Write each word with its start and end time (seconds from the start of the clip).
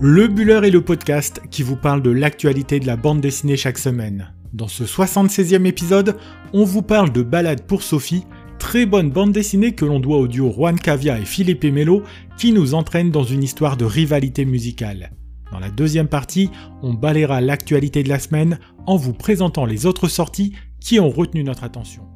Le 0.00 0.28
Buller 0.28 0.60
est 0.62 0.70
le 0.70 0.84
podcast 0.84 1.42
qui 1.50 1.64
vous 1.64 1.74
parle 1.74 2.02
de 2.02 2.10
l'actualité 2.10 2.78
de 2.78 2.86
la 2.86 2.94
bande 2.94 3.20
dessinée 3.20 3.56
chaque 3.56 3.78
semaine. 3.78 4.32
Dans 4.52 4.68
ce 4.68 4.84
76e 4.84 5.66
épisode, 5.66 6.16
on 6.52 6.62
vous 6.62 6.82
parle 6.82 7.10
de 7.10 7.22
Balade 7.22 7.62
pour 7.62 7.82
Sophie, 7.82 8.24
très 8.60 8.86
bonne 8.86 9.10
bande 9.10 9.32
dessinée 9.32 9.72
que 9.72 9.84
l'on 9.84 9.98
doit 9.98 10.18
au 10.18 10.28
duo 10.28 10.52
Juan 10.52 10.78
Cavia 10.78 11.18
et 11.18 11.24
Philippe 11.24 11.64
Melo 11.64 12.04
qui 12.36 12.52
nous 12.52 12.74
entraîne 12.74 13.10
dans 13.10 13.24
une 13.24 13.42
histoire 13.42 13.76
de 13.76 13.84
rivalité 13.84 14.44
musicale. 14.44 15.10
Dans 15.50 15.58
la 15.58 15.70
deuxième 15.70 16.06
partie, 16.06 16.48
on 16.80 16.94
balayera 16.94 17.40
l'actualité 17.40 18.04
de 18.04 18.08
la 18.08 18.20
semaine 18.20 18.60
en 18.86 18.96
vous 18.96 19.14
présentant 19.14 19.66
les 19.66 19.84
autres 19.84 20.06
sorties 20.06 20.52
qui 20.78 21.00
ont 21.00 21.10
retenu 21.10 21.42
notre 21.42 21.64
attention. 21.64 22.07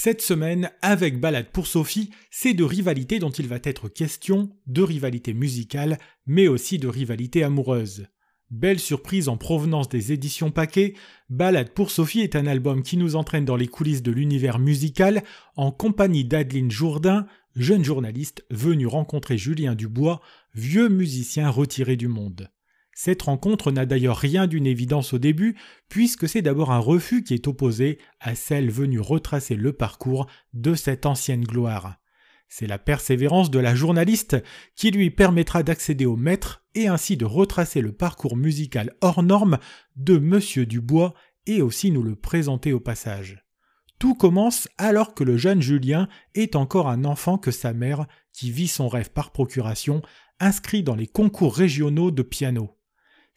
Cette 0.00 0.22
semaine, 0.22 0.70
avec 0.80 1.18
Balade 1.18 1.50
pour 1.52 1.66
Sophie, 1.66 2.10
c'est 2.30 2.54
de 2.54 2.62
rivalité 2.62 3.18
dont 3.18 3.30
il 3.32 3.48
va 3.48 3.58
être 3.64 3.88
question, 3.88 4.48
de 4.68 4.80
rivalité 4.80 5.34
musicale, 5.34 5.98
mais 6.24 6.46
aussi 6.46 6.78
de 6.78 6.86
rivalité 6.86 7.42
amoureuse. 7.42 8.06
Belle 8.48 8.78
surprise 8.78 9.28
en 9.28 9.36
provenance 9.36 9.88
des 9.88 10.12
éditions 10.12 10.52
Paquet, 10.52 10.94
Balade 11.30 11.70
pour 11.70 11.90
Sophie 11.90 12.20
est 12.20 12.36
un 12.36 12.46
album 12.46 12.84
qui 12.84 12.96
nous 12.96 13.16
entraîne 13.16 13.44
dans 13.44 13.56
les 13.56 13.66
coulisses 13.66 14.04
de 14.04 14.12
l'univers 14.12 14.60
musical 14.60 15.24
en 15.56 15.72
compagnie 15.72 16.24
d'Adeline 16.24 16.70
Jourdain, 16.70 17.26
jeune 17.56 17.84
journaliste 17.84 18.44
venue 18.50 18.86
rencontrer 18.86 19.36
Julien 19.36 19.74
Dubois, 19.74 20.20
vieux 20.54 20.88
musicien 20.88 21.50
retiré 21.50 21.96
du 21.96 22.06
monde. 22.06 22.52
Cette 23.00 23.22
rencontre 23.22 23.70
n'a 23.70 23.86
d'ailleurs 23.86 24.16
rien 24.16 24.48
d'une 24.48 24.66
évidence 24.66 25.12
au 25.12 25.20
début, 25.20 25.56
puisque 25.88 26.28
c'est 26.28 26.42
d'abord 26.42 26.72
un 26.72 26.80
refus 26.80 27.22
qui 27.22 27.32
est 27.32 27.46
opposé 27.46 28.00
à 28.18 28.34
celle 28.34 28.72
venue 28.72 28.98
retracer 28.98 29.54
le 29.54 29.72
parcours 29.72 30.26
de 30.52 30.74
cette 30.74 31.06
ancienne 31.06 31.44
gloire. 31.44 31.94
C'est 32.48 32.66
la 32.66 32.80
persévérance 32.80 33.52
de 33.52 33.60
la 33.60 33.76
journaliste 33.76 34.36
qui 34.74 34.90
lui 34.90 35.12
permettra 35.12 35.62
d'accéder 35.62 36.06
au 36.06 36.16
maître 36.16 36.64
et 36.74 36.88
ainsi 36.88 37.16
de 37.16 37.24
retracer 37.24 37.82
le 37.82 37.92
parcours 37.92 38.36
musical 38.36 38.92
hors 39.00 39.22
norme 39.22 39.58
de 39.94 40.18
Monsieur 40.18 40.66
Dubois 40.66 41.14
et 41.46 41.62
aussi 41.62 41.92
nous 41.92 42.02
le 42.02 42.16
présenter 42.16 42.72
au 42.72 42.80
passage. 42.80 43.46
Tout 44.00 44.16
commence 44.16 44.66
alors 44.76 45.14
que 45.14 45.22
le 45.22 45.36
jeune 45.36 45.62
Julien 45.62 46.08
est 46.34 46.56
encore 46.56 46.88
un 46.88 47.04
enfant 47.04 47.38
que 47.38 47.52
sa 47.52 47.72
mère, 47.72 48.08
qui 48.32 48.50
vit 48.50 48.66
son 48.66 48.88
rêve 48.88 49.12
par 49.12 49.30
procuration, 49.30 50.02
inscrit 50.40 50.82
dans 50.82 50.96
les 50.96 51.06
concours 51.06 51.54
régionaux 51.54 52.10
de 52.10 52.22
piano. 52.22 52.74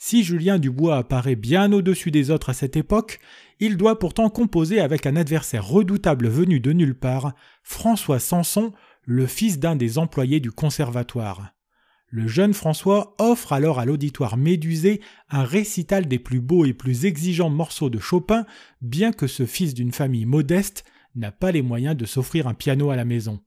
Si 0.03 0.23
Julien 0.23 0.57
Dubois 0.57 0.97
apparaît 0.97 1.35
bien 1.35 1.71
au-dessus 1.71 2.09
des 2.09 2.31
autres 2.31 2.49
à 2.49 2.53
cette 2.55 2.75
époque, 2.75 3.19
il 3.59 3.77
doit 3.77 3.99
pourtant 3.99 4.31
composer 4.31 4.79
avec 4.79 5.05
un 5.05 5.15
adversaire 5.15 5.63
redoutable 5.63 6.27
venu 6.27 6.59
de 6.59 6.73
nulle 6.73 6.97
part, 6.97 7.35
François 7.61 8.17
Sanson, 8.17 8.73
le 9.05 9.27
fils 9.27 9.59
d'un 9.59 9.75
des 9.75 9.99
employés 9.99 10.39
du 10.39 10.49
conservatoire. 10.49 11.53
Le 12.07 12.27
jeune 12.27 12.55
François 12.55 13.15
offre 13.19 13.53
alors 13.53 13.77
à 13.77 13.85
l'auditoire 13.85 14.37
médusé 14.37 15.01
un 15.29 15.43
récital 15.43 16.07
des 16.07 16.17
plus 16.17 16.41
beaux 16.41 16.65
et 16.65 16.73
plus 16.73 17.05
exigeants 17.05 17.51
morceaux 17.51 17.91
de 17.91 17.99
Chopin, 17.99 18.47
bien 18.81 19.11
que 19.11 19.27
ce 19.27 19.45
fils 19.45 19.75
d'une 19.75 19.93
famille 19.93 20.25
modeste 20.25 20.83
n'a 21.13 21.31
pas 21.31 21.51
les 21.51 21.61
moyens 21.61 21.95
de 21.95 22.07
s'offrir 22.07 22.47
un 22.47 22.55
piano 22.55 22.89
à 22.89 22.95
la 22.95 23.05
maison. 23.05 23.39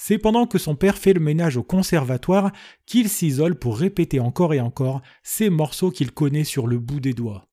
C'est 0.00 0.18
pendant 0.18 0.46
que 0.46 0.58
son 0.58 0.76
père 0.76 0.96
fait 0.96 1.12
le 1.12 1.18
ménage 1.18 1.56
au 1.56 1.64
conservatoire 1.64 2.52
qu'il 2.86 3.08
s'isole 3.08 3.58
pour 3.58 3.76
répéter 3.76 4.20
encore 4.20 4.54
et 4.54 4.60
encore 4.60 5.02
ces 5.24 5.50
morceaux 5.50 5.90
qu'il 5.90 6.12
connaît 6.12 6.44
sur 6.44 6.68
le 6.68 6.78
bout 6.78 7.00
des 7.00 7.14
doigts. 7.14 7.48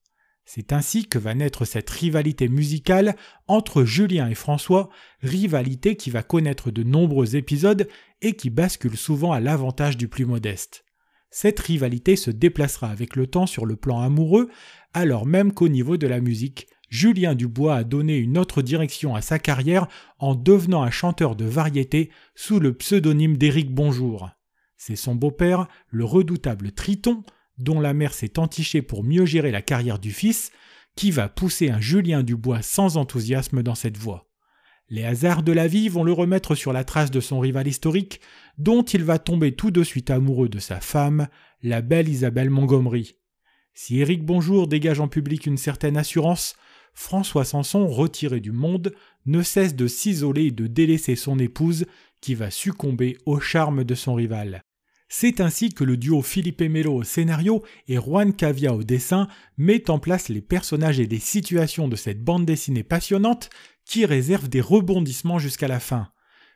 C'est 0.45 0.71
ainsi 0.71 1.07
que 1.07 1.17
va 1.17 1.33
naître 1.33 1.65
cette 1.65 1.89
rivalité 1.89 2.47
musicale 2.47 3.15
entre 3.47 3.83
Julien 3.83 4.29
et 4.29 4.35
François, 4.35 4.89
rivalité 5.23 5.95
qui 5.95 6.11
va 6.11 6.21
connaître 6.21 6.69
de 6.69 6.83
nombreux 6.83 7.35
épisodes 7.35 7.87
et 8.21 8.33
qui 8.33 8.51
bascule 8.51 8.95
souvent 8.95 9.31
à 9.31 9.39
l'avantage 9.39 9.97
du 9.97 10.07
plus 10.07 10.25
modeste. 10.25 10.85
Cette 11.31 11.59
rivalité 11.59 12.15
se 12.15 12.29
déplacera 12.29 12.89
avec 12.89 13.15
le 13.15 13.25
temps 13.25 13.47
sur 13.47 13.65
le 13.65 13.75
plan 13.75 14.01
amoureux, 14.01 14.51
alors 14.93 15.25
même 15.25 15.51
qu'au 15.51 15.67
niveau 15.67 15.97
de 15.97 16.05
la 16.05 16.21
musique, 16.21 16.67
Julien 16.89 17.35
Dubois 17.35 17.75
a 17.75 17.83
donné 17.83 18.17
une 18.17 18.37
autre 18.37 18.61
direction 18.61 19.15
à 19.15 19.21
sa 19.21 19.39
carrière 19.39 19.87
en 20.19 20.35
devenant 20.35 20.83
un 20.83 20.91
chanteur 20.91 21.35
de 21.35 21.45
variété 21.45 22.09
sous 22.35 22.59
le 22.59 22.73
pseudonyme 22.73 23.37
d'Éric 23.37 23.73
Bonjour. 23.73 24.29
C'est 24.77 24.95
son 24.95 25.15
beau-père, 25.15 25.67
le 25.89 26.05
redoutable 26.05 26.71
Triton, 26.71 27.23
dont 27.57 27.79
la 27.79 27.93
mère 27.93 28.13
s'est 28.13 28.37
entichée 28.37 28.81
pour 28.81 29.03
mieux 29.03 29.25
gérer 29.25 29.51
la 29.51 29.61
carrière 29.61 29.99
du 29.99 30.11
fils, 30.11 30.51
qui 30.95 31.11
va 31.11 31.27
pousser 31.27 31.69
un 31.69 31.81
Julien 31.81 32.23
Dubois 32.23 32.61
sans 32.61 32.97
enthousiasme 32.97 33.63
dans 33.63 33.75
cette 33.75 33.97
voie. 33.97 34.29
Les 34.87 35.03
hasards 35.03 35.41
de 35.41 35.51
la 35.51 35.67
vie 35.67 35.89
vont 35.89 36.03
le 36.03 36.13
remettre 36.13 36.53
sur 36.53 36.71
la 36.71 36.83
trace 36.83 37.09
de 37.09 37.19
son 37.19 37.39
rival 37.39 37.67
historique, 37.67 38.21
dont 38.57 38.83
il 38.83 39.03
va 39.03 39.17
tomber 39.17 39.55
tout 39.55 39.71
de 39.71 39.83
suite 39.83 40.11
amoureux 40.11 40.47
de 40.47 40.59
sa 40.59 40.79
femme, 40.79 41.27
la 41.63 41.81
belle 41.81 42.07
Isabelle 42.07 42.51
Montgomery. 42.51 43.15
Si 43.73 43.99
Éric 43.99 44.23
Bonjour 44.23 44.67
dégage 44.67 44.99
en 44.99 45.07
public 45.07 45.47
une 45.47 45.57
certaine 45.57 45.97
assurance, 45.97 46.55
François 46.95 47.45
Sanson, 47.45 47.85
retiré 47.87 48.39
du 48.39 48.51
monde, 48.51 48.95
ne 49.25 49.43
cesse 49.43 49.75
de 49.75 49.85
s'isoler 49.85 50.45
et 50.45 50.51
de 50.51 50.65
délaisser 50.65 51.15
son 51.15 51.37
épouse, 51.37 51.85
qui 52.21 52.33
va 52.33 52.49
succomber 52.49 53.17
au 53.25 53.39
charme 53.39 53.83
de 53.83 53.93
son 53.93 54.15
rival. 54.15 54.63
C'est 55.07 55.39
ainsi 55.39 55.69
que 55.69 55.83
le 55.83 55.97
duo 55.97 56.23
Philippe 56.23 56.61
Melo 56.61 56.95
au 56.95 57.03
scénario 57.03 57.63
et 57.87 57.97
Juan 57.97 58.33
Cavia 58.33 58.73
au 58.73 58.83
dessin 58.83 59.27
met 59.57 59.89
en 59.91 59.99
place 59.99 60.29
les 60.29 60.41
personnages 60.41 60.99
et 60.99 61.05
les 61.05 61.19
situations 61.19 61.87
de 61.87 61.95
cette 61.95 62.23
bande 62.23 62.45
dessinée 62.45 62.83
passionnante 62.83 63.49
qui 63.85 64.05
réserve 64.05 64.49
des 64.49 64.61
rebondissements 64.61 65.37
jusqu'à 65.37 65.67
la 65.67 65.79
fin. 65.79 66.09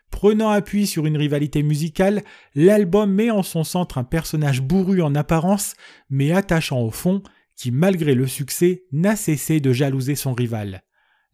Prenant 0.09 0.49
appui 0.49 0.87
sur 0.87 1.05
une 1.05 1.17
rivalité 1.17 1.61
musicale, 1.61 2.23
l'album 2.55 3.13
met 3.13 3.29
en 3.29 3.43
son 3.43 3.63
centre 3.63 3.99
un 3.99 4.03
personnage 4.03 4.61
bourru 4.61 5.03
en 5.03 5.13
apparence, 5.13 5.75
mais 6.09 6.31
attachant 6.31 6.81
au 6.81 6.89
fond, 6.89 7.21
qui, 7.59 7.71
malgré 7.71 8.15
le 8.15 8.25
succès, 8.25 8.85
n'a 8.93 9.17
cessé 9.17 9.59
de 9.59 9.73
jalouser 9.73 10.15
son 10.15 10.33
rival. 10.33 10.81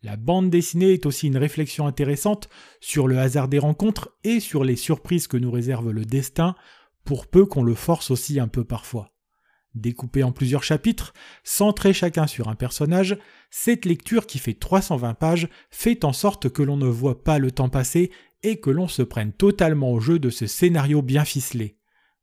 La 0.02 0.18
bande 0.18 0.50
dessinée 0.50 0.94
est 0.94 1.06
aussi 1.06 1.28
une 1.28 1.38
réflexion 1.38 1.86
intéressante 1.86 2.50
sur 2.81 3.08
le 3.08 3.19
hasard 3.19 3.47
des 3.47 3.59
rencontres 3.59 4.09
et 4.24 4.40
sur 4.40 4.64
les 4.64 4.75
surprises 4.75 5.28
que 5.28 5.38
nous 5.38 5.52
réserve 5.52 5.91
le 5.91 6.03
destin, 6.03 6.56
pour 7.03 7.28
peu 7.28 7.46
qu'on 7.46 7.62
le 7.62 7.75
force 7.75 8.09
aussi 8.09 8.40
un 8.40 8.47
peu 8.47 8.64
parfois. 8.64 9.14
Découpée 9.75 10.24
en 10.24 10.31
plusieurs 10.31 10.64
chapitres, 10.64 11.14
centrés 11.44 11.94
chacun 11.94 12.25
sur 12.25 12.50
un 12.50 12.56
personnage, 12.56 13.19
cette 13.52 13.85
lecture 13.85 14.25
qui 14.25 14.40
fait 14.40 14.56
320 14.56 15.14
pages 15.14 15.47
fait 15.69 16.03
en 16.06 16.14
sorte 16.14 16.50
que 16.50 16.64
l'on 16.64 16.78
ne 16.78 16.88
voit 16.88 17.24
pas 17.24 17.38
le 17.38 17.52
temps 17.52 17.69
passer 17.69 18.09
et 18.41 18.59
que 18.59 18.72
l'on 18.72 18.88
se 18.88 19.03
prenne 19.03 19.31
totalement 19.31 19.91
au 19.91 20.00
jeu 20.00 20.18
de 20.18 20.31
ce 20.31 20.47
scénario 20.47 21.03
bien 21.03 21.24
ficelé. 21.24 21.78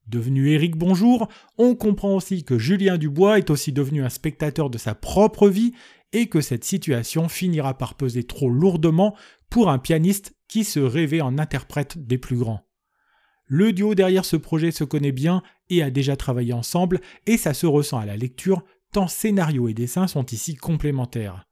Devenu 0.08 0.50
Éric 0.50 0.76
Bonjour, 0.76 1.28
on 1.58 1.74
comprend 1.74 2.14
aussi 2.16 2.44
que 2.44 2.58
Julien 2.58 2.98
Dubois 2.98 3.38
est 3.38 3.50
aussi 3.50 3.72
devenu 3.72 4.04
un 4.04 4.08
spectateur 4.08 4.68
de 4.68 4.78
sa 4.78 4.94
propre 4.94 5.48
vie 5.48 5.72
et 6.12 6.26
que 6.26 6.40
cette 6.40 6.64
situation 6.64 7.28
finira 7.28 7.78
par 7.78 7.94
peser 7.94 8.24
trop 8.24 8.50
lourdement 8.50 9.16
pour 9.48 9.70
un 9.70 9.78
pianiste 9.78 10.34
qui 10.48 10.64
se 10.64 10.80
rêvait 10.80 11.20
en 11.20 11.38
interprète 11.38 11.98
des 11.98 12.18
plus 12.18 12.36
grands. 12.36 12.66
Le 13.46 13.72
duo 13.72 13.94
derrière 13.94 14.24
ce 14.24 14.36
projet 14.36 14.70
se 14.70 14.84
connaît 14.84 15.12
bien 15.12 15.42
et 15.68 15.82
a 15.82 15.90
déjà 15.90 16.16
travaillé 16.16 16.52
ensemble, 16.52 17.00
et 17.26 17.36
ça 17.36 17.54
se 17.54 17.66
ressent 17.66 17.98
à 17.98 18.06
la 18.06 18.16
lecture, 18.16 18.64
tant 18.92 19.08
scénario 19.08 19.68
et 19.68 19.74
dessin 19.74 20.06
sont 20.06 20.26
ici 20.26 20.54
complémentaires. 20.54 21.46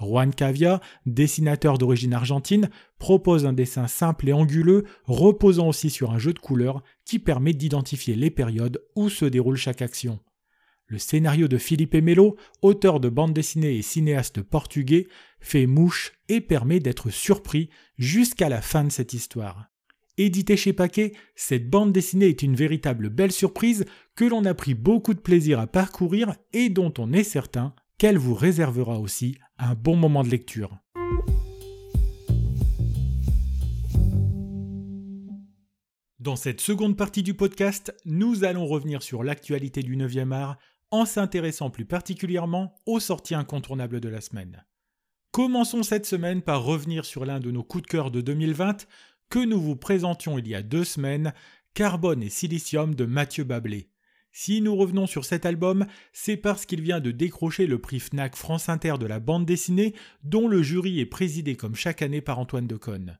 Juan 0.00 0.34
Cavia, 0.34 0.80
dessinateur 1.06 1.78
d'origine 1.78 2.12
argentine, 2.12 2.68
propose 2.98 3.46
un 3.46 3.52
dessin 3.52 3.86
simple 3.86 4.28
et 4.28 4.32
anguleux, 4.32 4.84
reposant 5.04 5.68
aussi 5.68 5.90
sur 5.90 6.10
un 6.10 6.18
jeu 6.18 6.32
de 6.32 6.38
couleurs 6.38 6.82
qui 7.04 7.18
permet 7.18 7.54
d'identifier 7.54 8.14
les 8.14 8.30
périodes 8.30 8.82
où 8.94 9.08
se 9.08 9.24
déroule 9.24 9.56
chaque 9.56 9.82
action. 9.82 10.20
Le 10.88 10.98
scénario 10.98 11.48
de 11.48 11.58
Philippe 11.58 11.94
Melo, 11.94 12.36
auteur 12.62 13.00
de 13.00 13.08
bande 13.08 13.32
dessinée 13.32 13.76
et 13.76 13.82
cinéaste 13.82 14.42
portugais, 14.42 15.08
fait 15.40 15.66
mouche 15.66 16.12
et 16.28 16.40
permet 16.40 16.78
d'être 16.78 17.10
surpris 17.10 17.70
jusqu'à 17.98 18.48
la 18.48 18.62
fin 18.62 18.84
de 18.84 18.92
cette 18.92 19.12
histoire. 19.12 19.66
Édité 20.18 20.56
chez 20.56 20.72
Paquet, 20.72 21.12
cette 21.34 21.68
bande 21.68 21.92
dessinée 21.92 22.28
est 22.28 22.42
une 22.42 22.54
véritable 22.54 23.10
belle 23.10 23.32
surprise 23.32 23.84
que 24.14 24.24
l'on 24.24 24.44
a 24.44 24.54
pris 24.54 24.74
beaucoup 24.74 25.12
de 25.12 25.20
plaisir 25.20 25.58
à 25.58 25.66
parcourir 25.66 26.34
et 26.52 26.70
dont 26.70 26.92
on 26.98 27.12
est 27.12 27.24
certain 27.24 27.74
qu'elle 27.98 28.16
vous 28.16 28.34
réservera 28.34 28.98
aussi 28.98 29.36
un 29.58 29.74
bon 29.74 29.96
moment 29.96 30.22
de 30.22 30.28
lecture. 30.28 30.78
Dans 36.18 36.36
cette 36.36 36.60
seconde 36.60 36.96
partie 36.96 37.22
du 37.22 37.34
podcast, 37.34 37.94
nous 38.04 38.44
allons 38.44 38.66
revenir 38.66 39.02
sur 39.02 39.22
l'actualité 39.22 39.82
du 39.82 39.96
9e 39.96 40.32
art 40.32 40.58
en 40.90 41.04
s'intéressant 41.04 41.70
plus 41.70 41.84
particulièrement 41.84 42.74
aux 42.84 43.00
sorties 43.00 43.34
incontournables 43.34 44.00
de 44.00 44.08
la 44.08 44.20
semaine. 44.20 44.64
Commençons 45.30 45.82
cette 45.82 46.06
semaine 46.06 46.42
par 46.42 46.64
revenir 46.64 47.04
sur 47.04 47.24
l'un 47.24 47.40
de 47.40 47.50
nos 47.50 47.62
coups 47.62 47.82
de 47.82 47.88
cœur 47.88 48.10
de 48.10 48.20
2020 48.20 48.86
que 49.30 49.38
nous 49.38 49.60
vous 49.60 49.76
présentions 49.76 50.38
il 50.38 50.48
y 50.48 50.54
a 50.54 50.62
deux 50.62 50.84
semaines, 50.84 51.32
Carbone 51.74 52.22
et 52.22 52.30
Silicium 52.30 52.94
de 52.94 53.04
Mathieu 53.04 53.44
Bablé. 53.44 53.90
Si 54.38 54.60
nous 54.60 54.76
revenons 54.76 55.06
sur 55.06 55.24
cet 55.24 55.46
album, 55.46 55.86
c'est 56.12 56.36
parce 56.36 56.66
qu'il 56.66 56.82
vient 56.82 57.00
de 57.00 57.10
décrocher 57.10 57.66
le 57.66 57.78
prix 57.78 58.00
FNAC 58.00 58.36
France 58.36 58.68
Inter 58.68 58.96
de 59.00 59.06
la 59.06 59.18
bande 59.18 59.46
dessinée, 59.46 59.94
dont 60.24 60.46
le 60.46 60.62
jury 60.62 61.00
est 61.00 61.06
présidé 61.06 61.56
comme 61.56 61.74
chaque 61.74 62.02
année 62.02 62.20
par 62.20 62.38
Antoine 62.38 62.66
Deconne. 62.66 63.18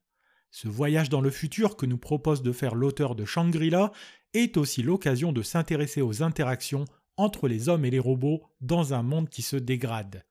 Ce 0.51 0.69
voyage 0.69 1.09
dans 1.09 1.23
le 1.23 1.31
futur 1.31 1.79
que 1.79 1.87
nous 1.87 1.97
propose 1.97 2.43
de 2.43 2.53
faire 2.53 2.75
l'auteur 2.75 3.15
de 3.15 3.25
Shangri-La 3.25 3.93
est 4.35 4.59
aussi 4.59 4.83
l'occasion 4.83 5.33
de 5.33 5.41
s'intéresser 5.41 6.03
aux 6.03 6.23
interactions 6.23 6.85
entre 7.17 7.49
les 7.49 7.71
hommes 7.71 7.87
et 7.87 7.91
les 7.91 7.99
robots 7.99 8.43
dans 8.61 8.93
un 8.93 9.03
monde 9.03 9.31
qui 9.31 9.41
se 9.41 9.57
dégrade. 9.57 10.27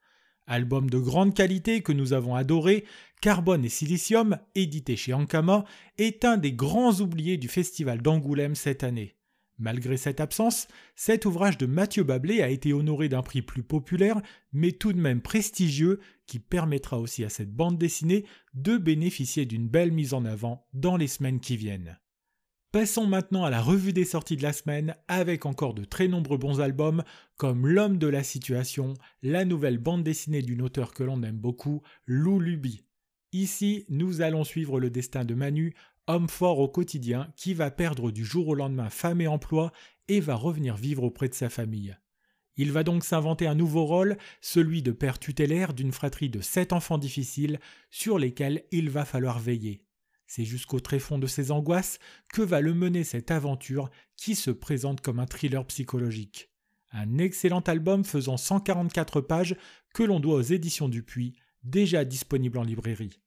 Album 0.46 0.88
de 0.88 1.00
grande 1.00 1.34
qualité 1.34 1.82
que 1.82 1.94
nous 1.94 2.14
avons 2.14 2.36
adoré, 2.36 2.86
Carbone 3.22 3.66
et 3.66 3.70
Silicium, 3.70 4.38
édité 4.54 4.96
chez 4.98 5.14
Ankama, 5.14 5.66
est 5.98 6.26
un 6.26 6.38
des 6.38 6.54
grands 6.54 7.02
oubliés 7.02 7.38
du 7.38 7.48
festival 7.48 8.04
d'Angoulême 8.04 8.54
cette 8.54 8.84
année. 8.84 9.15
Malgré 9.58 9.96
cette 9.96 10.20
absence, 10.20 10.68
cet 10.96 11.26
ouvrage 11.26 11.58
de 11.58 11.66
Mathieu 11.66 12.04
Bablé 12.04 12.42
a 12.42 12.50
été 12.50 12.74
honoré 12.74 13.08
d'un 13.08 13.22
prix 13.22 13.42
plus 13.42 13.64
populaire, 13.64 14.22
mais 14.52 14.74
tout 14.74 14.92
de 14.92 15.00
même 15.00 15.22
prestigieux, 15.22 16.00
qui 16.26 16.40
permettra 16.40 17.00
aussi 17.00 17.24
à 17.24 17.30
cette 17.30 17.54
bande 17.54 17.78
dessinée 17.78 18.26
de 18.54 18.78
bénéficier 18.78 19.46
d'une 19.46 19.70
belle 19.70 19.92
mise 19.92 20.14
en 20.14 20.26
avant 20.26 20.68
dans 20.74 20.98
les 20.98 21.08
semaines 21.08 21.40
qui 21.40 21.56
viennent. 21.56 21.98
Passons 22.74 23.08
maintenant 23.08 23.46
à 23.46 23.50
la 23.50 23.62
revue 23.62 23.94
des 23.94 24.04
sorties 24.04 24.36
de 24.36 24.44
la 24.44 24.52
semaine 24.52 24.98
avec 25.08 25.46
encore 25.46 25.74
de 25.74 25.86
très 25.86 26.10
nombreux 26.10 26.38
bons 26.38 26.60
albums 26.60 27.04
comme 27.38 27.66
L'homme 27.66 27.98
de 27.98 28.08
la 28.08 28.22
situation, 28.22 28.96
la 29.22 29.46
nouvelle 29.46 29.78
bande 29.78 30.04
dessinée 30.04 30.42
d'une 30.42 30.62
auteure 30.62 30.94
que 30.94 31.04
l'on 31.04 31.24
aime 31.24 31.38
beaucoup, 31.38 31.82
Lou 32.06 32.42
Luby. 32.42 32.84
Ici, 33.32 33.86
nous 33.88 34.22
allons 34.22 34.44
suivre 34.44 34.82
le 34.82 34.90
destin 34.90 35.24
de 35.24 35.34
Manu, 35.34 35.74
homme 36.08 36.30
fort 36.30 36.60
au 36.60 36.68
quotidien 36.68 37.32
qui 37.36 37.54
va 37.54 37.72
perdre 37.72 38.12
du 38.12 38.26
jour 38.26 38.48
au 38.50 38.56
lendemain 38.56 38.90
femme 38.90 39.22
et 39.22 39.28
emploi 39.28 39.72
et 40.08 40.20
va 40.20 40.36
revenir 40.36 40.76
vivre 40.76 41.04
auprès 41.04 41.30
de 41.30 41.34
sa 41.34 41.50
famille. 41.50 41.98
Il 42.58 42.72
va 42.72 42.84
donc 42.84 43.04
s'inventer 43.04 43.48
un 43.48 43.56
nouveau 43.56 43.86
rôle, 43.86 44.18
celui 44.40 44.82
de 44.82 44.92
père 44.92 45.20
tutélaire 45.20 45.74
d'une 45.74 45.92
fratrie 45.92 46.30
de 46.30 46.42
sept 46.42 46.72
enfants 46.72 46.98
difficiles 46.98 47.60
sur 47.92 48.18
lesquels 48.18 48.64
il 48.72 48.90
va 48.90 49.04
falloir 49.04 49.40
veiller. 49.40 49.84
C'est 50.28 50.46
jusqu'au 50.46 50.80
tréfonds 50.80 51.20
de 51.20 51.28
ses 51.28 51.52
angoisses 51.52 52.00
que 52.34 52.42
va 52.42 52.62
le 52.62 52.74
mener 52.74 53.04
cette 53.04 53.30
aventure 53.30 53.90
qui 54.16 54.36
se 54.36 54.52
présente 54.52 55.02
comme 55.02 55.20
un 55.20 55.26
thriller 55.26 55.66
psychologique. 55.68 56.50
Un 56.92 57.18
excellent 57.18 57.60
album 57.62 58.06
faisant 58.06 58.38
144 58.38 59.22
pages 59.22 59.56
que 59.94 60.04
l'on 60.04 60.20
doit 60.20 60.36
aux 60.36 60.42
éditions 60.42 60.88
Dupuis, 60.88 61.36
déjà 61.64 62.06
disponible 62.06 62.58
en 62.58 62.64
librairie. 62.64 63.20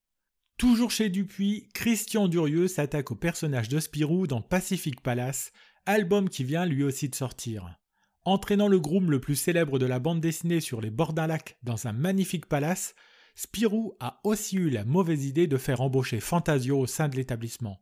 Toujours 0.58 0.90
chez 0.90 1.08
Dupuis, 1.08 1.69
Christian 1.72 2.26
Durieux 2.26 2.66
s'attaque 2.66 3.12
au 3.12 3.14
personnage 3.14 3.69
de 3.69 3.78
Spirou 3.78 4.26
dans 4.26 4.43
Pacific 4.43 5.00
Palace, 5.00 5.52
album 5.87 6.28
qui 6.28 6.43
vient 6.43 6.66
lui 6.66 6.82
aussi 6.82 7.08
de 7.08 7.14
sortir. 7.14 7.78
Entraînant 8.25 8.66
le 8.66 8.81
groom 8.81 9.08
le 9.08 9.20
plus 9.20 9.37
célèbre 9.37 9.78
de 9.78 9.87
la 9.87 10.00
bande 10.00 10.20
dessinée 10.20 10.60
sur 10.60 10.81
les 10.81 10.90
bords 10.90 11.12
d'un 11.12 11.28
lac 11.28 11.58
dans 11.62 11.87
un 11.87 11.93
magnifique 11.93 12.46
palace, 12.46 12.96
Spirou 13.37 13.94
a 14.00 14.19
aussi 14.25 14.56
eu 14.56 14.69
la 14.69 14.84
mauvaise 14.84 15.26
idée 15.26 15.46
de 15.46 15.58
faire 15.58 15.81
embaucher 15.81 16.19
Fantasio 16.19 16.76
au 16.76 16.88
sein 16.88 17.08
de 17.08 17.14
l'établissement. 17.14 17.81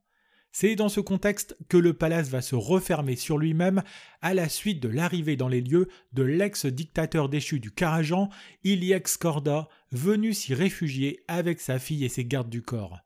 C'est 0.58 0.74
dans 0.74 0.88
ce 0.88 1.00
contexte 1.00 1.54
que 1.68 1.76
le 1.76 1.92
palace 1.92 2.30
va 2.30 2.40
se 2.40 2.54
refermer 2.54 3.14
sur 3.14 3.36
lui-même 3.36 3.82
à 4.22 4.32
la 4.32 4.48
suite 4.48 4.80
de 4.80 4.88
l'arrivée 4.88 5.36
dans 5.36 5.48
les 5.48 5.60
lieux 5.60 5.86
de 6.14 6.22
l'ex-dictateur 6.22 7.28
déchu 7.28 7.60
du 7.60 7.70
Karajan, 7.70 8.30
Iliex 8.64 9.18
Korda, 9.18 9.68
venu 9.92 10.32
s'y 10.32 10.54
réfugier 10.54 11.22
avec 11.28 11.60
sa 11.60 11.78
fille 11.78 12.06
et 12.06 12.08
ses 12.08 12.24
gardes 12.24 12.48
du 12.48 12.62
corps. 12.62 13.00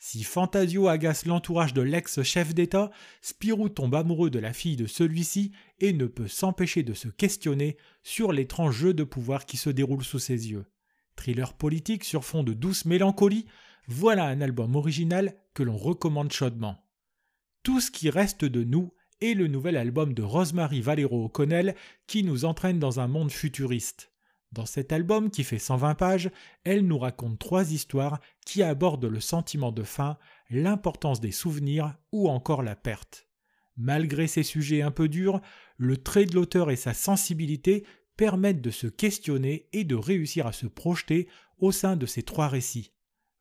Si 0.00 0.24
Fantasio 0.24 0.88
agace 0.88 1.26
l'entourage 1.26 1.74
de 1.74 1.80
l'ex-chef 1.80 2.54
d'État, 2.54 2.90
Spirou 3.22 3.68
tombe 3.68 3.94
amoureux 3.94 4.30
de 4.30 4.40
la 4.40 4.52
fille 4.52 4.74
de 4.74 4.88
celui-ci 4.88 5.52
et 5.78 5.92
ne 5.92 6.06
peut 6.06 6.26
s'empêcher 6.26 6.82
de 6.82 6.92
se 6.92 7.06
questionner 7.06 7.76
sur 8.02 8.32
l'étrange 8.32 8.78
jeu 8.78 8.94
de 8.94 9.04
pouvoir 9.04 9.46
qui 9.46 9.58
se 9.58 9.70
déroule 9.70 10.02
sous 10.02 10.18
ses 10.18 10.50
yeux. 10.50 10.66
Thriller 11.14 11.54
politique 11.54 12.02
sur 12.02 12.24
fond 12.24 12.42
de 12.42 12.52
douce 12.52 12.84
mélancolie, 12.84 13.46
voilà 13.86 14.24
un 14.24 14.40
album 14.40 14.74
original 14.74 15.36
que 15.54 15.62
l'on 15.62 15.76
recommande 15.76 16.32
chaudement. 16.32 16.82
Tout 17.66 17.80
ce 17.80 17.90
qui 17.90 18.10
reste 18.10 18.44
de 18.44 18.62
nous 18.62 18.94
est 19.20 19.34
le 19.34 19.48
nouvel 19.48 19.76
album 19.76 20.14
de 20.14 20.22
Rosemary 20.22 20.80
Valero 20.80 21.24
O'Connell 21.24 21.74
qui 22.06 22.22
nous 22.22 22.44
entraîne 22.44 22.78
dans 22.78 23.00
un 23.00 23.08
monde 23.08 23.32
futuriste. 23.32 24.12
Dans 24.52 24.66
cet 24.66 24.92
album 24.92 25.32
qui 25.32 25.42
fait 25.42 25.58
120 25.58 25.96
pages, 25.96 26.30
elle 26.62 26.86
nous 26.86 26.96
raconte 26.96 27.40
trois 27.40 27.72
histoires 27.72 28.20
qui 28.46 28.62
abordent 28.62 29.06
le 29.06 29.18
sentiment 29.18 29.72
de 29.72 29.82
faim, 29.82 30.16
l'importance 30.48 31.20
des 31.20 31.32
souvenirs 31.32 31.96
ou 32.12 32.28
encore 32.28 32.62
la 32.62 32.76
perte. 32.76 33.26
Malgré 33.76 34.28
ces 34.28 34.44
sujets 34.44 34.82
un 34.82 34.92
peu 34.92 35.08
durs, 35.08 35.40
le 35.76 35.96
trait 35.96 36.26
de 36.26 36.36
l'auteur 36.36 36.70
et 36.70 36.76
sa 36.76 36.94
sensibilité 36.94 37.84
permettent 38.16 38.62
de 38.62 38.70
se 38.70 38.86
questionner 38.86 39.68
et 39.72 39.82
de 39.82 39.96
réussir 39.96 40.46
à 40.46 40.52
se 40.52 40.68
projeter 40.68 41.26
au 41.58 41.72
sein 41.72 41.96
de 41.96 42.06
ces 42.06 42.22
trois 42.22 42.46
récits. 42.46 42.92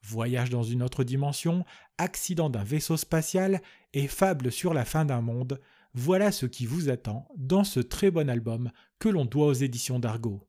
Voyage 0.08 0.52
dans 0.52 0.64
une 0.64 0.84
autre 0.84 1.04
dimension, 1.04 1.66
accident 1.98 2.50
d'un 2.50 2.64
vaisseau 2.64 2.96
spatial 2.96 3.62
et 3.94 4.08
fable 4.08 4.52
sur 4.52 4.74
la 4.74 4.86
fin 4.86 5.04
d'un 5.04 5.22
monde, 5.22 5.60
voilà 5.96 6.32
ce 6.32 6.46
qui 6.46 6.66
vous 6.66 6.90
attend 6.90 7.28
dans 7.38 7.64
ce 7.64 7.80
très 7.80 8.12
bon 8.12 8.30
album 8.30 8.72
que 9.00 9.10
l'on 9.10 9.26
doit 9.26 9.48
aux 9.48 9.54
éditions 9.54 9.98
d'Argo. 9.98 10.48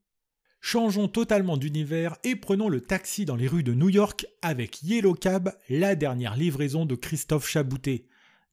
Changeons 0.61 1.09
totalement 1.09 1.57
d'univers 1.57 2.17
et 2.25 2.35
prenons 2.35 2.69
le 2.69 2.81
taxi 2.81 3.25
dans 3.25 3.37
les 3.37 3.47
rues 3.47 3.63
de 3.63 3.73
New 3.73 3.89
York 3.89 4.27
avec 4.43 4.83
Yellow 4.83 5.15
Cab, 5.15 5.53
la 5.69 5.95
dernière 5.95 6.37
livraison 6.37 6.85
de 6.85 6.97
Christophe 6.97 7.49
Chaboutet. 7.49 8.07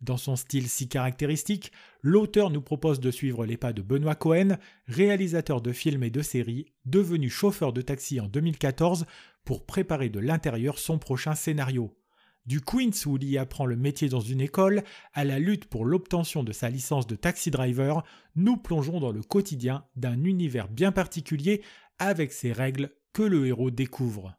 Dans 0.03 0.17
son 0.17 0.35
style 0.35 0.67
si 0.67 0.89
caractéristique, 0.89 1.71
l'auteur 2.01 2.50
nous 2.50 2.61
propose 2.61 3.00
de 3.00 3.09
suivre 3.09 3.45
les 3.45 3.55
pas 3.55 3.71
de 3.71 3.81
Benoît 3.81 4.15
Cohen, 4.15 4.57
réalisateur 4.85 5.61
de 5.61 5.71
films 5.71 6.03
et 6.03 6.09
de 6.09 6.21
séries, 6.21 6.65
devenu 6.83 7.29
chauffeur 7.29 7.71
de 7.71 7.81
taxi 7.81 8.19
en 8.19 8.27
2014 8.27 9.05
pour 9.45 9.65
préparer 9.65 10.09
de 10.09 10.19
l'intérieur 10.19 10.77
son 10.77 11.00
prochain 11.00 11.35
scénario. 11.35 11.97
Du 12.45 12.59
Queens 12.59 13.05
où 13.05 13.17
il 13.17 13.38
apprend 13.38 13.65
le 13.65 13.77
métier 13.77 14.09
dans 14.09 14.19
une 14.19 14.41
école, 14.41 14.83
à 15.13 15.23
la 15.23 15.39
lutte 15.39 15.69
pour 15.69 15.85
l'obtention 15.85 16.44
de 16.44 16.51
sa 16.51 16.69
licence 16.69 17.07
de 17.07 17.15
taxi 17.15 17.50
driver, 17.50 18.03
nous 18.35 18.57
plongeons 18.57 19.00
dans 19.00 19.13
le 19.13 19.23
quotidien 19.23 19.85
d'un 19.95 20.21
univers 20.25 20.67
bien 20.67 20.91
particulier 20.91 21.61
avec 21.97 22.33
ses 22.33 22.51
règles 22.51 22.91
que 23.13 23.23
le 23.23 23.47
héros 23.47 23.71
découvre. 23.71 24.35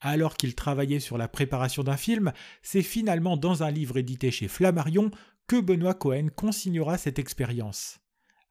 Alors 0.00 0.36
qu'il 0.36 0.54
travaillait 0.54 1.00
sur 1.00 1.16
la 1.18 1.28
préparation 1.28 1.82
d'un 1.82 1.96
film, 1.96 2.32
c'est 2.62 2.82
finalement 2.82 3.36
dans 3.36 3.62
un 3.62 3.70
livre 3.70 3.96
édité 3.96 4.30
chez 4.30 4.48
Flammarion 4.48 5.10
que 5.46 5.60
Benoît 5.60 5.94
Cohen 5.94 6.28
consignera 6.34 6.98
cette 6.98 7.18
expérience. 7.18 8.00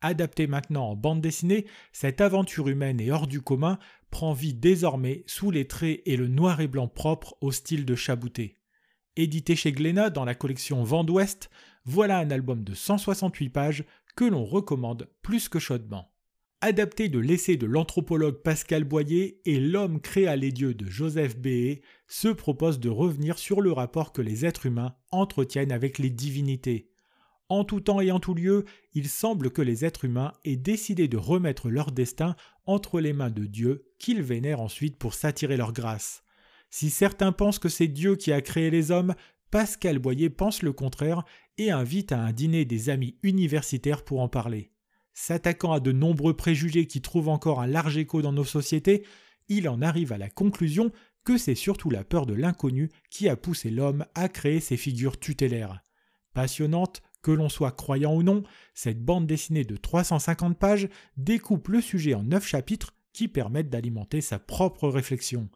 Adaptée 0.02 0.48
maintenant 0.48 0.90
en 0.90 0.96
bande 0.96 1.22
dessinée, 1.22 1.66
cette 1.92 2.22
aventure 2.22 2.68
humaine 2.68 3.00
et 3.00 3.12
hors 3.12 3.28
du 3.28 3.42
commun 3.42 3.80
prend 4.10 4.34
vie 4.34 4.54
désormais 4.54 5.24
sous 5.28 5.50
les 5.50 5.68
traits 5.68 6.02
et 6.06 6.18
le 6.18 6.28
noir 6.28 6.60
et 6.60 6.68
blanc 6.68 6.88
propre 6.88 7.38
au 7.42 7.52
style 7.52 7.86
de 7.86 7.96
Chabouté. 7.96 8.60
Édité 9.16 9.56
chez 9.56 9.72
Glénat 9.72 10.10
dans 10.10 10.26
la 10.26 10.36
collection 10.36 10.84
Vent 10.84 11.04
d'Ouest, 11.04 11.50
voilà 11.86 12.18
un 12.18 12.32
album 12.32 12.64
de 12.64 12.74
168 12.74 13.50
pages 13.50 13.86
que 14.16 14.26
l'on 14.26 14.44
recommande 14.44 15.10
plus 15.22 15.50
que 15.50 15.60
chaudement 15.60 16.13
adapté 16.64 17.10
de 17.10 17.20
l'essai 17.20 17.58
de 17.58 17.66
l'anthropologue 17.66 18.42
Pascal 18.42 18.86
Boyer 18.86 19.42
et 19.44 19.60
L'homme 19.60 20.00
créa 20.00 20.38
les 20.38 20.54
dieux 20.54 20.74
de 20.74 20.86
Joseph 20.86 21.38
Béé, 21.38 21.82
se 22.08 22.30
propose 22.30 22.80
de 22.80 22.88
revenir 22.88 23.38
sur 23.38 23.60
le 23.60 23.74
rapport 23.74 24.14
que 24.14 24.22
les 24.22 24.46
êtres 24.46 24.66
humains 24.66 24.96
entretiennent 25.12 25.74
avec 25.74 25.98
les 25.98 26.10
divinités. 26.10 26.90
En 27.50 27.66
tout 27.66 27.82
temps 27.82 28.00
et 28.00 28.12
en 28.12 28.22
tout 28.22 28.34
lieu, 28.34 28.64
il 28.94 29.10
semble 29.10 29.52
que 29.52 29.62
les 29.62 29.84
êtres 29.84 30.06
humains 30.06 30.32
aient 30.46 30.56
décidé 30.56 31.10
de 31.10 31.18
remettre 31.18 31.70
leur 31.70 31.92
destin 31.92 32.34
entre 32.66 33.02
les 33.02 33.12
mains 33.12 33.30
de 33.30 33.44
Dieu, 33.44 33.84
qu'ils 34.00 34.22
vénèrent 34.22 34.62
ensuite 34.62 34.96
pour 34.96 35.16
s'attirer 35.16 35.58
leur 35.58 35.74
grâce. 35.74 36.24
Si 36.70 36.90
certains 36.90 37.34
pensent 37.34 37.60
que 37.60 37.68
c'est 37.68 37.90
Dieu 37.90 38.16
qui 38.16 38.32
a 38.32 38.40
créé 38.40 38.70
les 38.70 38.90
hommes, 38.90 39.16
Pascal 39.52 40.00
Boyer 40.00 40.30
pense 40.30 40.64
le 40.64 40.72
contraire 40.72 41.26
et 41.58 41.72
invite 41.72 42.14
à 42.14 42.22
un 42.22 42.32
dîner 42.32 42.64
des 42.64 42.90
amis 42.90 43.18
universitaires 43.22 44.06
pour 44.06 44.22
en 44.22 44.30
parler. 44.30 44.73
S'attaquant 45.14 45.74
à 45.74 45.80
de 45.80 45.92
nombreux 45.92 46.36
préjugés 46.36 46.88
qui 46.88 47.02
trouvent 47.02 47.30
encore 47.30 47.62
un 47.62 47.68
large 47.68 47.98
écho 47.98 48.22
dans 48.22 48.34
nos 48.34 48.44
sociétés, 48.44 49.06
il 49.48 49.70
en 49.70 49.82
arrive 49.82 50.12
à 50.12 50.18
la 50.18 50.30
conclusion 50.30 50.92
que 51.24 51.38
c'est 51.38 51.56
surtout 51.56 51.90
la 51.90 52.04
peur 52.04 52.26
de 52.26 52.34
l'inconnu 52.34 52.90
qui 53.10 53.30
a 53.30 53.36
poussé 53.36 53.70
l'homme 53.70 54.06
à 54.16 54.28
créer 54.28 54.60
ces 54.60 54.78
figures 54.78 55.20
tutélaires. 55.20 55.82
Passionnante, 56.34 57.02
que 57.22 57.32
l'on 57.32 57.48
soit 57.48 57.72
croyant 57.72 58.16
ou 58.16 58.24
non, 58.24 58.44
cette 58.74 59.04
bande 59.04 59.28
dessinée 59.28 59.64
de 59.64 59.78
350 59.78 60.58
pages 60.58 60.90
découpe 61.16 61.70
le 61.70 61.80
sujet 61.80 62.16
en 62.16 62.24
neuf 62.24 62.46
chapitres 62.46 62.96
qui 63.14 63.28
permettent 63.28 63.70
d'alimenter 63.70 64.20
sa 64.20 64.40
propre 64.40 64.90
réflexion. 64.90 65.50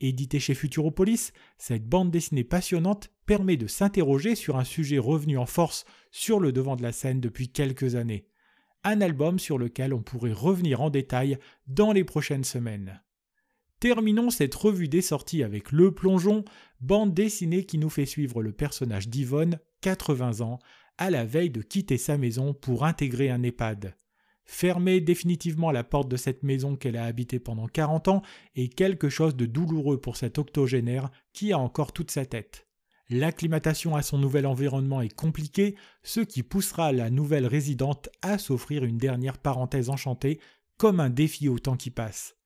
Éditée 0.00 0.40
chez 0.40 0.54
Futuropolis, 0.54 1.32
cette 1.58 1.88
bande 1.88 2.10
dessinée 2.10 2.44
passionnante 2.44 3.10
permet 3.26 3.56
de 3.56 3.66
s'interroger 3.66 4.34
sur 4.34 4.56
un 4.56 4.64
sujet 4.64 4.98
revenu 4.98 5.36
en 5.36 5.46
force 5.46 5.84
sur 6.10 6.40
le 6.40 6.52
devant 6.52 6.76
de 6.76 6.82
la 6.82 6.92
scène 6.92 7.20
depuis 7.20 7.48
quelques 7.48 7.96
années 7.96 8.26
un 8.84 9.00
album 9.00 9.38
sur 9.38 9.58
lequel 9.58 9.92
on 9.92 10.02
pourrait 10.02 10.32
revenir 10.32 10.80
en 10.80 10.90
détail 10.90 11.38
dans 11.66 11.92
les 11.92 12.04
prochaines 12.04 12.44
semaines. 12.44 13.00
Terminons 13.80 14.30
cette 14.30 14.54
revue 14.54 14.88
des 14.88 15.02
sorties 15.02 15.42
avec 15.42 15.72
Le 15.72 15.92
Plongeon, 15.92 16.44
bande 16.80 17.12
dessinée 17.12 17.64
qui 17.64 17.78
nous 17.78 17.90
fait 17.90 18.06
suivre 18.06 18.42
le 18.42 18.52
personnage 18.52 19.08
d'Yvonne, 19.08 19.58
80 19.80 20.40
ans, 20.40 20.58
à 20.96 21.10
la 21.10 21.24
veille 21.24 21.50
de 21.50 21.60
quitter 21.60 21.98
sa 21.98 22.16
maison 22.16 22.54
pour 22.54 22.84
intégrer 22.84 23.30
un 23.30 23.42
EHPAD. 23.42 23.96
Fermer 24.46 25.00
définitivement 25.00 25.70
la 25.70 25.84
porte 25.84 26.08
de 26.08 26.16
cette 26.16 26.42
maison 26.42 26.76
qu'elle 26.76 26.96
a 26.96 27.04
habitée 27.04 27.40
pendant 27.40 27.66
40 27.66 28.08
ans 28.08 28.22
est 28.54 28.72
quelque 28.72 29.08
chose 29.08 29.36
de 29.36 29.46
douloureux 29.46 30.00
pour 30.00 30.16
cet 30.16 30.38
octogénaire 30.38 31.10
qui 31.32 31.52
a 31.52 31.58
encore 31.58 31.92
toute 31.92 32.10
sa 32.10 32.26
tête. 32.26 32.66
L'acclimatation 33.10 33.96
à 33.96 34.02
son 34.02 34.18
nouvel 34.18 34.46
environnement 34.46 35.02
est 35.02 35.14
compliquée, 35.14 35.76
ce 36.02 36.20
qui 36.20 36.42
poussera 36.42 36.92
la 36.92 37.10
nouvelle 37.10 37.46
résidente 37.46 38.08
à 38.22 38.38
s'offrir 38.38 38.84
une 38.84 38.96
dernière 38.96 39.38
parenthèse 39.38 39.90
enchantée 39.90 40.40
comme 40.78 41.00
un 41.00 41.10
défi 41.10 41.48
au 41.48 41.58
temps 41.58 41.76
qui 41.76 41.90
passe. 41.90 42.36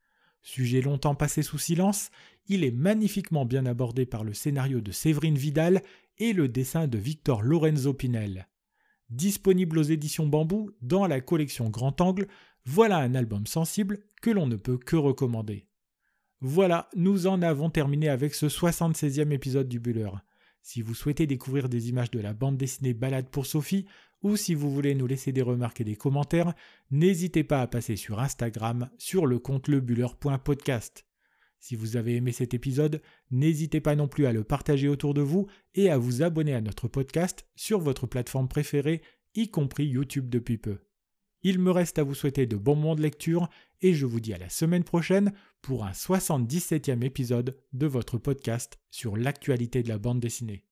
Sujet 0.43 0.81
longtemps 0.81 1.15
passé 1.15 1.43
sous 1.43 1.59
silence, 1.59 2.11
il 2.47 2.65
est 2.65 2.73
magnifiquement 2.73 3.45
bien 3.45 3.67
abordé 3.67 4.07
par 4.07 4.25
le 4.25 4.35
scénario 4.35 4.81
de 4.81 4.93
Séverine 4.93 5.39
Vidal 5.39 5.83
et 6.19 6.33
le 6.33 6.49
dessin 6.49 6.89
de 6.89 6.99
Victor 6.99 7.43
Lorenzo 7.43 7.95
Pinel. 7.95 8.49
Disponible 9.11 9.79
aux 9.79 9.83
éditions 9.83 10.27
Bambou 10.27 10.71
dans 10.83 11.07
la 11.07 11.21
collection 11.21 11.71
Grand 11.71 12.01
Angle, 12.01 12.29
voilà 12.65 12.99
un 12.99 13.15
album 13.15 13.47
sensible 13.47 14.01
que 14.21 14.31
l'on 14.31 14.47
ne 14.47 14.57
peut 14.57 14.79
que 14.79 14.97
recommander. 14.97 15.67
Voilà, 16.41 16.89
nous 16.95 17.27
en 17.27 17.43
avons 17.43 17.71
terminé 17.71 18.09
avec 18.09 18.35
ce 18.35 18.47
76e 18.47 19.33
épisode 19.33 19.69
du 19.69 19.81
Buller. 19.81 20.11
Si 20.63 20.83
vous 20.83 20.95
souhaitez 20.95 21.27
découvrir 21.27 21.69
des 21.69 21.89
images 21.89 22.11
de 22.11 22.21
la 22.21 22.35
bande 22.35 22.57
dessinée 22.57 22.95
Balade 22.95 23.29
pour 23.29 23.47
Sophie, 23.47 23.87
ou 24.23 24.37
si 24.37 24.55
vous 24.55 24.71
voulez 24.71 24.95
nous 24.95 25.07
laisser 25.07 25.33
des 25.33 25.43
remarques 25.43 25.81
et 25.81 25.85
des 25.85 25.97
commentaires, 25.97 26.55
n'hésitez 26.91 27.45
pas 27.45 27.63
à 27.63 27.67
passer 27.67 27.97
sur 27.97 28.21
Instagram 28.21 28.91
sur 28.99 29.27
le 29.27 29.39
compte 29.39 29.69
lebuller.podcast. 29.69 31.07
Si 31.61 31.75
vous 31.75 31.97
avez 31.97 32.17
aimé 32.17 32.33
cet 32.33 32.55
épisode, 32.55 33.03
n'hésitez 33.31 33.81
pas 33.81 33.97
non 33.97 34.09
plus 34.09 34.27
à 34.27 34.33
le 34.33 34.45
partager 34.45 34.89
autour 34.89 35.15
de 35.15 35.23
vous 35.23 35.47
et 35.75 35.91
à 35.91 35.99
vous 35.99 36.23
abonner 36.23 36.55
à 36.55 36.61
notre 36.61 36.89
podcast 36.89 37.47
sur 37.57 37.81
votre 37.81 38.07
plateforme 38.07 38.49
préférée, 38.49 39.03
y 39.35 39.51
compris 39.51 39.87
YouTube 39.87 40.29
depuis 40.29 40.59
peu. 40.59 40.79
Il 41.43 41.59
me 41.59 41.71
reste 41.71 41.99
à 41.99 42.03
vous 42.03 42.15
souhaiter 42.15 42.47
de 42.47 42.57
bons 42.57 42.75
moments 42.75 42.97
de 42.97 43.03
lecture 43.03 43.49
et 43.81 43.95
je 43.95 44.07
vous 44.07 44.21
dis 44.21 44.35
à 44.35 44.39
la 44.39 44.49
semaine 44.49 44.85
prochaine 44.85 45.33
pour 45.63 45.85
un 45.85 45.93
77e 45.93 47.03
épisode 47.05 47.57
de 47.73 47.87
votre 47.87 48.19
podcast 48.19 48.79
sur 48.91 49.17
l'actualité 49.17 49.83
de 49.83 49.89
la 49.89 49.99
bande 49.99 50.21
dessinée. 50.21 50.65